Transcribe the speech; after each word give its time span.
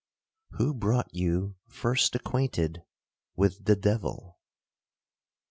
—Who 0.57 0.73
brought 0.73 1.13
you 1.13 1.57
first 1.67 2.15
acquainted 2.15 2.81
with 3.35 3.65
the 3.65 3.75
devil? 3.75 4.39